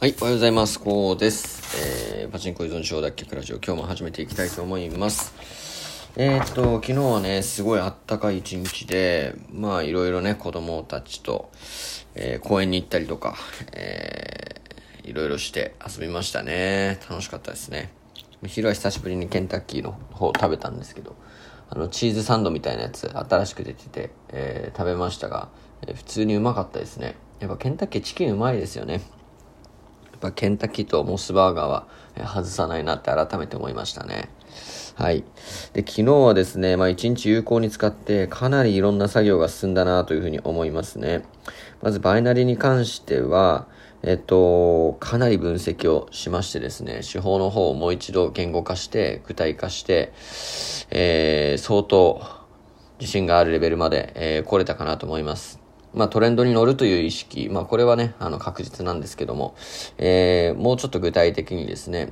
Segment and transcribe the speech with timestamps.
[0.00, 0.80] はい、おはようございます。
[0.80, 1.76] こうです。
[2.22, 5.34] えー、パチンコ依存症脱却ラジオ、今日も始めていきたいと思います。
[6.16, 11.50] えー、っと、昨日はね、すごいあったかい一日で、まあ、いろいろね、子供たちと、
[12.14, 13.36] えー、公園に行ったりとか、
[13.74, 16.98] えー、いろいろして遊びましたね。
[17.10, 17.92] 楽しかったですね。
[18.46, 21.14] 昼は久しぶりにケンタッキーの方食べたんですけど、
[21.68, 25.50] あの、チーズサンドみたいなやつ、新しく出てて、えー、食べましたが、
[25.86, 27.16] えー、普通にうまかったですね。
[27.38, 29.02] やっぱケンタッキーチキンうまいですよね。
[30.20, 34.28] ぱケンタッキーとモスバーガーは外さないなって改めて思いましたね。
[34.94, 35.24] はい。
[35.72, 41.24] で、昨日はですね、まあ一日有効に使ってかなりいろんな作業が進んだなというふうに思いますね。
[41.82, 43.66] まずバイナリに関しては、
[44.02, 50.12] えっと、かなり分析をしましてですね、手法の方をもう一度言語化して、具体化して、
[50.90, 52.22] えー、相当
[52.98, 55.69] 自信があるレベルまで、えー、来れたかなと思います。
[55.92, 59.54] まあ、トレンドに乗るという意識、まあ、これはね、あの、確実なんですけども、
[59.98, 62.10] えー、もうちょっと具体的にですね、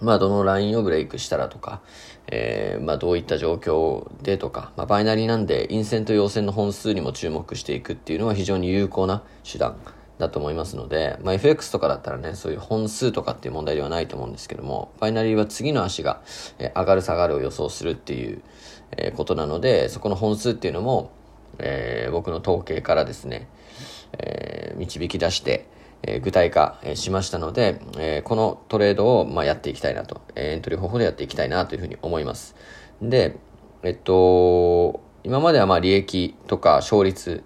[0.00, 1.82] まあ、どのラインをブレイクしたらとか、
[2.28, 9.76] えー、まあ、どういった状況でとか、まあ、バイナリーなんで、陰線と陽線の本数にも注目していくっていうのは非常に有効な手段
[10.18, 16.22] だと思いますので、まあ、FX とかだったらね、そういう本数とかっていう問題ではないと思うんですけども、バイナリーは次の足が、
[16.58, 18.42] え上がる下がるを予想するっていう、
[18.96, 21.10] えことなので、そこの本数っていうのも、
[21.58, 23.48] えー、僕の統計からですね、
[24.18, 25.66] えー、導き出して、
[26.02, 32.54] えー、具体化、えしましたので、えこのトレードを、まあ、やっていきたいなと、エントリー方法でやっていきたいなというふうに思います。
[33.02, 33.36] で、
[33.82, 37.42] えっと、今まではまあ利益とか勝率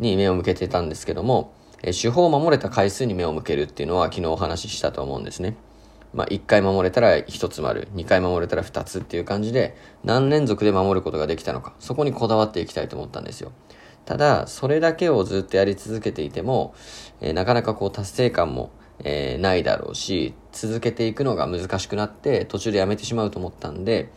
[0.00, 5.56] に目を向けてたんですけども、え手法を守れた回数に目を向けるっていうのは昨日お話ししたと思うんですね。
[6.14, 13.52] まあ、1回守れたら1つ丸、2回守れたら2つっていう感じで、何連続で守ることができたのか、そこにこだわっていきたいと思ったんですよ。
[14.04, 16.74] ただ、それだけをずっとやり続けていても、
[17.20, 18.70] えー、なかなかこう達成感も、
[19.04, 24.10] えー、ないだろうし、続けていくのが難しくなって、途中でやめてしまうと思ったんで、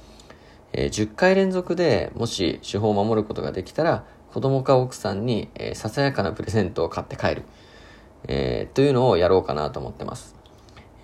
[0.73, 7.43] えー、10回連続でもし手法を守ることができたら、子供か奥さんに、えささやかなプレゼントを買って帰る、
[8.27, 10.35] えというのをやろうかなと思ってます。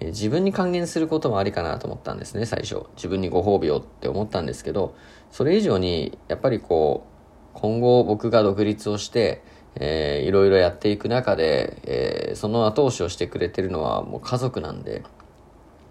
[0.01, 2.87] え自分に還元することもありかなと思ったんですね、最初。
[2.95, 4.95] 自分にご褒美をって思ったんですけど、
[5.31, 7.11] それ以上に、やっぱりこう、
[7.53, 9.43] 今後僕が独立をして、
[9.75, 15.03] えー、いろいろやっていく中で、えー、その後押しをしてくれてるのはもう家族なんで、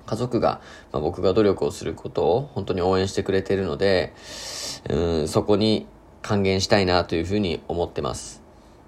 [0.07, 0.61] 家族が、
[0.93, 4.13] まあ、僕が努力をすることを本当に応援してくれてるので、
[4.89, 5.87] うん、そこに
[6.21, 8.40] 還元したいなというふうに思ってます。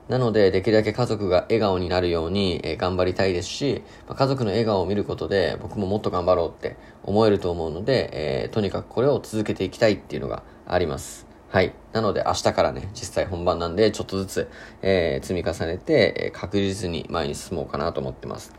[0.08, 11.26] なので、できるだけ家族が笑顔になるように、え、頑張りたいですし、ま、家族の笑顔を見ることで僕ももっと頑張ろうって思えると思うので、えー、とにかくこれを続けていきたいっていうのがあります。
[11.48, 11.74] はい。
[11.92, 14.48] なので明日からね、実際本番なんで、ちょっとずつ、
[14.80, 18.52] えー、積み重ねて、え、確実に前に進もうかなと思ってます。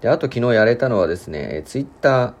[0.00, 2.34] で、あと昨日やれたのはですね、ツイッタ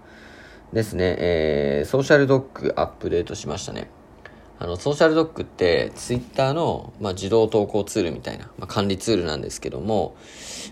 [0.72, 3.90] ーですね、えー、ソーシャルドッグアップデートしましたね。
[4.58, 10.16] あの、ソーシャルドックって、ツイッターの、まあ、自動投稿ツールみたいな、まあ、管理ツールなんですけども、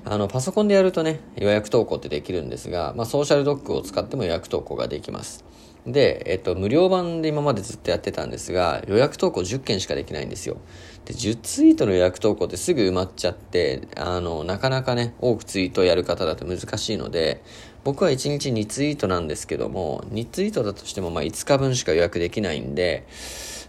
[0.05, 5.45] あの、パソコンでやるとね、予約投稿ってできるんですが、まあ、ソーシャルドックを使っても予約投稿ができます。
[5.87, 10.57] で、えっと、無料版で今までずっとやってたんですが、予約投稿10件しかできないんですよ。
[11.05, 17.43] で、10ツイートの予約投稿ってすぐ埋まっちゃって、あの、なかなかね、多くツイートをやる方だと難しいので、
[17.85, 23.07] 僕は1日2ツイートなんですけども、2ツイートだとしてもまあ5日分しか予約できないんで、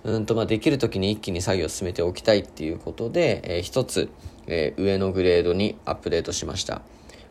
[0.05, 4.09] うんとまあできる時に一気に作業を進めておきたいっていうことで、えー、一つ、
[4.45, 6.83] えー、上のグレードにアップデートしました。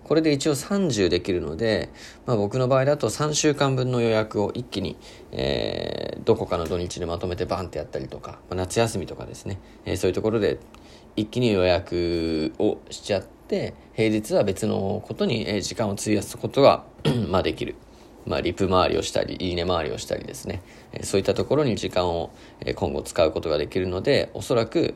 [0.03, 1.89] これで一応30できるので、
[2.27, 4.99] まあ、僕の場合だと3週間分の予約を一気に、
[5.33, 10.59] えー、どこかの土日でまとめてバンってやったりとか、まあ、夏休みとかですね、えー、そういうところで
[11.17, 16.85] 一気に予約をしちゃって、平日は別のことに時間を費やすことが
[17.31, 17.77] まあできる。
[18.27, 20.63] まあ、リプ回りをしたり、いいね回りをしたりですね、
[21.03, 22.31] そういったところに時間を
[22.75, 24.95] 今後使うことができるので、おそらく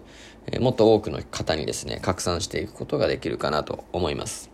[0.60, 4.50] もっと多くの方にですね、拡散していくことができるかなと思います。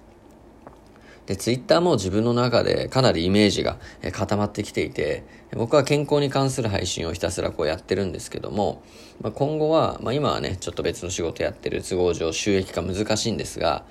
[1.26, 3.78] で、ツイッターも自分の中でかなりイメージが
[4.12, 5.24] 固まってきていて、
[5.56, 8.82] 僕は健康に関する配信をひたすらこうやってるんですけども、
[9.22, 13.86] まあ、今後は、まあ、今はね、ちょっと別の仕事やってる都合上収益化難しいんですが、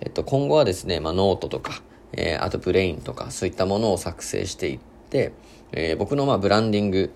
[0.00, 1.82] えっと、今後はですね、まあ、ノートとか、
[2.12, 4.78] えー、あと Brainとかそういったものを作成していっ
[5.10, 5.32] て、
[5.72, 7.12] えー、僕のまあブランディング、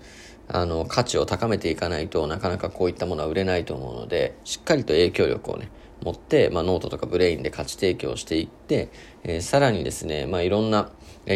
[0.47, 5.69] あの、価値を高めていかないとなかなかこういったものは売れないと思うので、しっかりと影響力をね、
[6.03, 8.89] 持って、まあ、ノートとか Brainで価値提供していって、
[9.23, 10.91] えー、さらにですね、まあ、いろんな、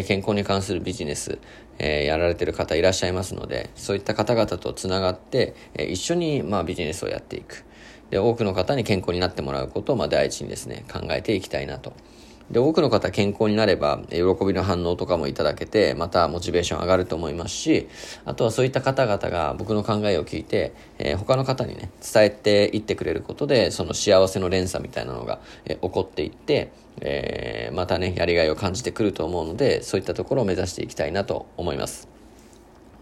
[0.06, 1.38] 健康に関するビジネス、
[1.78, 7.64] えー、やられてる方いらっしゃいますので、そういった方々とつながって、えー、一緒に、まあ、ビジネスをやっていく。
[8.10, 11.94] で、多くの方に健康になってもらうことを、まあ、第一にですね、考えていきたいなと
[12.50, 17.88] で、多くの方健康になれば、喜びの反応とかもいただけて、またモチベーション上がると思いますし、
[18.24, 32.17] あとはそういった方々が僕の考えを聞いて、えー、他の方にね、伝えていってくれることで、その幸せの連鎖みたいなのが、えー、起こっていって、えー、またね、やりがいを感じてくると思うので、そういったところを目指していきたいなと思います。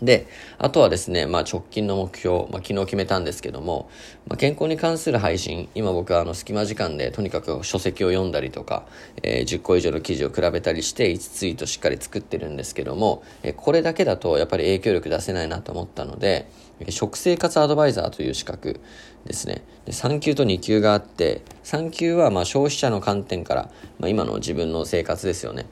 [0.03, 0.27] で、
[0.59, 3.89] あとはですね、まあ直近の目標、まあ昨日決めたんですけども、
[4.27, 8.85] まあ健康に関する配信、今僕はあの隙間時間でとにかく書籍を読んだりとか、
[9.23, 16.51] えー、10個以上の記事を比べたりして5ツイートしっかり作ってるんですけども、えー、これだけだとやっぱり影響力出せないなと思ったので、
[16.91, 18.81] 食生活アドバイザーという資格
[19.25, 19.63] ですね。
[19.87, 25.65] で3級と2級があって、3級はまあ消費者の観点から、まあ今の自分の生活ですよね。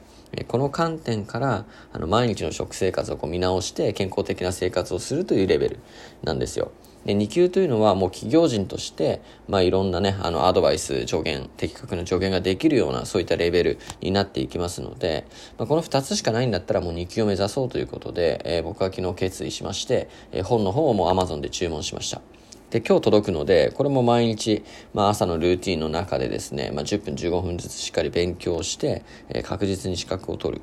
[0.47, 5.79] この観点からあの毎日の食生活をこう見直して健康的な生活をするというレベル
[6.23, 6.71] なんですよ。
[7.05, 15.25] で2級というのはもう企業人として、まあ、いろんなねあのアドバイス助言的確な助言ができるようなそういったレベルになっていきますので、
[15.59, 22.21] まあ、この2つしかないんだったらもう2級を目指そうということで、えー、僕は昨日決意しまして、えー、本の方をもう Amazon で注文しました。
[22.71, 24.63] で、今日届くので、これも毎日、
[24.93, 30.61] まあ朝のルーティンの中でですね、まあ10分15分ずつしっかり勉強して、えー、確実に資格を取る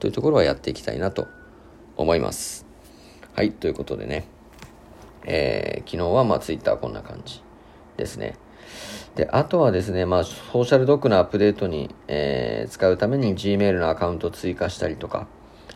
[0.00, 1.28] というところはやっていきたいなと
[1.96, 2.66] 思います。
[3.34, 4.26] はい、ということでね、
[5.24, 7.40] えー、昨日はまあ Twitter こんな感じ
[7.96, 8.36] ですね。
[9.14, 15.26] で、あとはですね、まあ、ソーシャルドックのアップデートに、えー、使うために Gmail のアカウントを追加したりとか、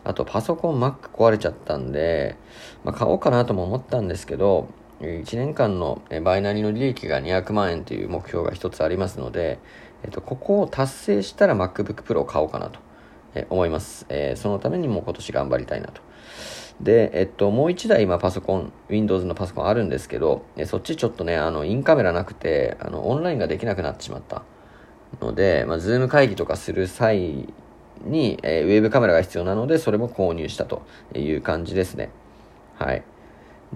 [0.03, 2.35] あとパソコン Mac 壊れちゃったんで、
[2.83, 4.67] まあ、買おうかなとも思ったんですけど、
[5.03, 9.59] 1年間のバイナリーの利益が200万円という目標が一つありますので、
[10.03, 12.79] えっと、ここを達成したら MacBook Pro を買おうかなと
[13.49, 14.05] 思います。
[14.09, 16.01] えー、そのためにも今年頑張りたいなと。
[16.81, 24.43] で、えっと、もう一台今パソコン、Windows のパソコンあるんですけど、えそっちちょっとね、あの、インカメラなくて、あの、オンラインができなくなってしまった
[25.21, 27.47] ので、まあ、ズーム会議とかする際
[28.05, 30.81] に、えー、ウェブカメラが必要なので、それも購入したと
[31.13, 32.09] いう感じですね。
[32.75, 33.03] はい。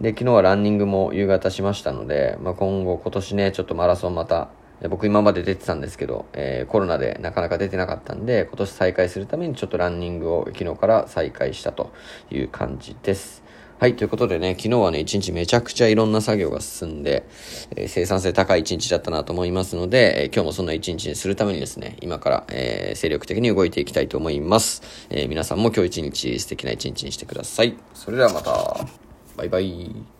[0.01, 4.49] で、昨日はランニングも夕方しましたので、まあ、今後今年ね、ちょっとマラソンまた、
[4.89, 11.91] 僕今まで出てたんですけど、えー、コロナでなかなか出てなかったんで、今年再開するためにちょっとランニングを昨日から再開したと
[12.29, 13.43] いう感じです。
[13.79, 17.27] はい、ということでね、昨日はね、一日めちゃくちゃいろんな作業が進んで、
[17.75, 24.83] えー、生産性高い一日だったなと思いますので、えー、今日もそんな一日にするためにですね、今から、えー、精力的に動いていきたいと思います。
[25.09, 27.75] え皆さんも今日一日素敵な一日にしてください。
[27.95, 29.06] それではまた、
[29.37, 30.16] バイバイ。